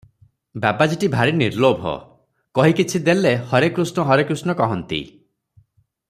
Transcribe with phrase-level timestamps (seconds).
[0.61, 1.91] ବାବାଜୀଟି ଭାରି ନିର୍ଲୋଭ,
[2.59, 5.03] କହି କିଛି ଦେଲେ "ହରେ କୃଷ୍ଣ, ହରେ କୃଷ୍ଣ" କହନ୍ତି।